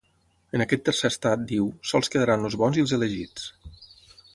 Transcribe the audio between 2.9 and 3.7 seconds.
elegits.